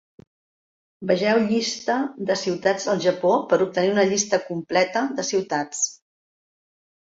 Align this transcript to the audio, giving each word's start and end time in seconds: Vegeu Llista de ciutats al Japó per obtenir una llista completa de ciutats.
Vegeu 1.09 1.41
Llista 1.51 1.97
de 2.29 2.37
ciutats 2.43 2.87
al 2.93 3.03
Japó 3.03 3.35
per 3.53 3.59
obtenir 3.67 3.93
una 3.93 4.07
llista 4.13 4.41
completa 4.49 5.05
de 5.21 5.27
ciutats. 5.29 5.85